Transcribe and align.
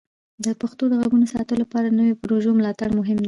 د 0.45 0.47
پښتو 0.61 0.83
د 0.89 0.93
غږونو 1.01 1.25
د 1.27 1.31
ساتلو 1.33 1.61
لپاره 1.63 1.85
د 1.87 1.95
نوو 1.99 2.19
پروژو 2.21 2.57
ملاتړ 2.59 2.89
مهم 2.99 3.15
دی. 3.17 3.19